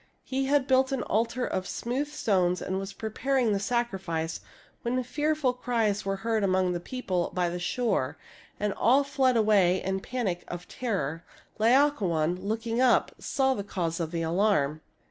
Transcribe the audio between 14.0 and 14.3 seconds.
the